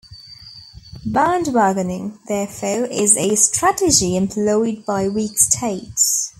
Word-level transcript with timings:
Bandwagoning, 1.07 2.17
therefore, 2.27 2.85
is 2.85 3.15
a 3.17 3.35
strategy 3.35 4.17
employed 4.17 4.83
by 4.83 5.07
weak 5.07 5.37
states. 5.37 6.29